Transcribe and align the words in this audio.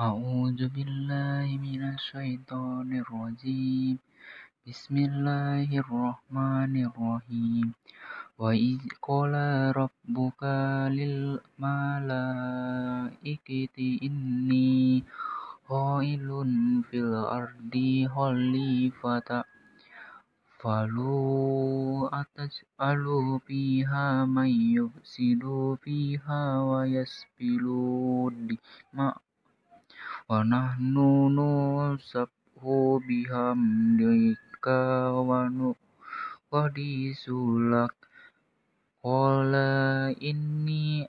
أعوذ 0.00 0.60
بالله 0.68 1.46
من 1.60 1.82
الشيطان 1.94 2.88
الرجيم 3.04 3.98
بسم 4.68 4.96
الله 4.96 5.68
الرحمن 5.84 6.74
الرحيم 6.88 7.66
وإذ 8.40 8.80
قال 9.02 9.34
ربك 9.76 10.42
للملائكة 10.98 12.18
إني 14.02 15.04
قائل 15.68 16.28
في 16.90 16.98
الأرض 17.00 17.74
خليفة 18.16 19.30
فلو 20.60 22.08
أتجعل 22.12 23.04
فيها 23.46 24.24
من 24.24 24.50
يفسد 24.78 25.44
فيها 25.84 26.42
ويسفك 26.62 27.40
الدماء 28.32 29.16
ونحن 30.28 30.96
نسبح 31.38 32.62
بحمدك 33.08 34.66
ونقدس 35.28 37.24
لك 37.74 37.96
قال 39.04 39.54
إني 40.22 41.08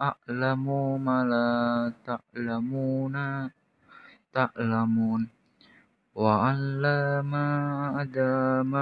أعلم 0.00 0.64
ما 1.04 1.18
لا 1.24 1.92
تعلمون 4.32 5.28
وعلم 6.14 7.34
آدم 8.00 8.74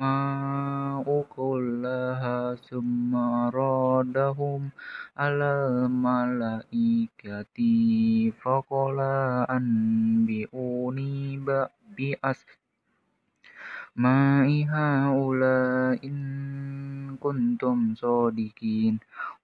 الأسماء 0.00 1.24
كلها 1.36 2.54
ثم 2.54 3.16
عرضهم 3.16 4.70
على 5.16 5.50
الملائكة 5.68 7.58
فقال 8.42 9.00
أنبئوني 9.50 11.38
بأسماء 11.96 12.46
هؤلاء 14.68 16.00
إن 16.04 16.16
كنتم 17.20 17.94
صادقين 17.94 18.98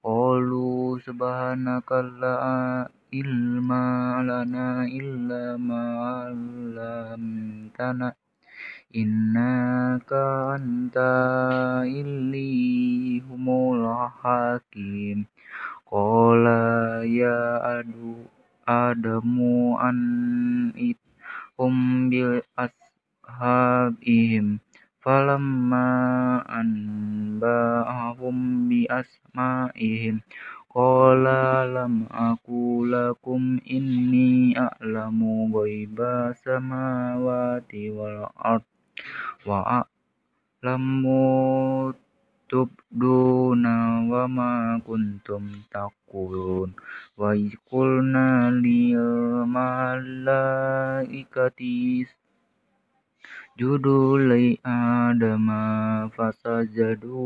قالوا 0.04 0.98
سبحانك 0.98 1.92
لا 1.92 2.88
علم 3.14 3.72
لنا 4.30 4.84
إلا 4.84 5.56
ما 5.56 5.84
علمتنا 6.08 8.12
Inna 8.95 9.99
kanta 10.09 10.57
anta 10.57 11.85
illihumul 11.85 13.85
hakim. 14.23 15.27
Qala 15.85 17.03
ya 17.05 17.61
adu 17.61 18.25
adamu 18.65 19.77
an 19.77 20.73
it 20.73 20.97
hum 21.59 22.09
bil 22.09 22.41
ashabihim. 22.57 24.63
Falamma 25.03 26.41
anba'ahum 26.47 28.37
bi 28.71 28.87
asma'ihim. 28.89 30.25
Qala 30.73 31.69
lam 31.69 32.09
aku 32.09 32.81
lakum 32.87 33.61
inni 33.61 34.57
a'lamu 34.57 35.53
ghaiba 35.53 36.33
samawati 36.41 37.93
wal 37.93 38.25
ardh 38.41 38.76
wa 39.47 39.59
a'lamu 39.79 41.23
tubduna 42.49 44.07
wa 44.11 44.23
ma 44.27 44.51
kuntum 44.85 45.43
taqulun. 45.73 46.71
Wa 47.19 47.35
qulna 47.69 48.49
lil 48.63 49.47
malaikati 49.55 50.87
judu 53.59 53.99
li 54.29 54.55
adama 54.63 55.61
fasajadu 56.15 57.25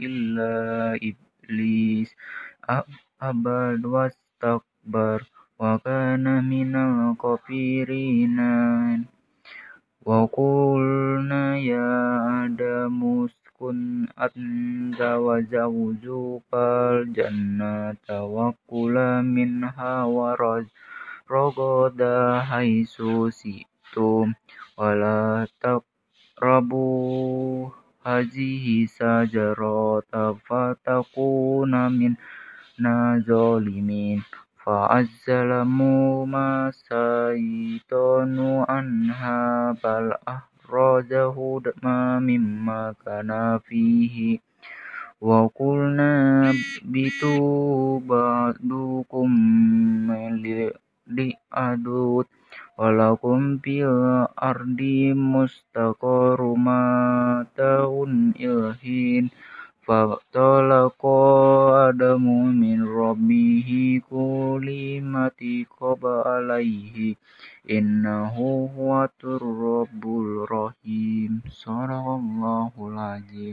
illa 0.00 0.54
iblis. 0.98 2.08
Abad 3.20 3.80
wastakbar 3.84 5.20
wa 5.60 5.78
kana 5.84 6.42
minal 6.42 7.14
kafirina 7.20 8.50
وقلنا 10.05 11.57
يا 11.57 11.89
آدم 12.45 13.25
اسكن 13.25 14.07
أنت 14.19 15.01
وزوجك 15.01 16.53
الجنة 16.53 17.95
وكلا 18.09 19.21
منها 19.21 20.03
رغدا 21.31 22.39
حيث 22.39 23.01
شئتم 23.39 24.33
ولا 24.77 25.47
تقربوا 25.61 27.69
هذه 28.05 28.83
الشجرة 28.83 30.37
فتكونا 30.47 31.89
من 31.89 32.15
الظالمين 32.85 34.23
فأزلهما 34.65 36.47
الشيطان 36.69 38.35
عنها 38.69 39.41
بل 39.83 40.05
أخرجهما 40.27 42.19
مما 42.19 42.93
كان 43.05 43.59
فيه 43.65 44.39
وقلنا 45.21 46.13
اهبطوا 46.51 47.99
بعضكم 47.99 49.29
لعدو 51.07 52.23
ولكم 52.77 53.57
في 53.57 53.85
الأرض 53.85 54.81
مستقر 55.35 56.41
ومتاع 56.41 58.05
إلى 58.39 58.73
حين 58.81 59.29
فانطلقا 59.85 61.22
آدم 61.88 62.22
من 62.60 62.84
ربه 62.88 64.00
كلمات 64.10 65.40
قضى 65.80 66.28
عليه. 66.28 67.14
إنه 67.70 68.68
هو 68.78 69.04
التواب 69.04 70.04
الرحيم. 70.04 71.42
صدق 71.50 72.06
الله 72.08 72.72
العظيم. 72.78 73.44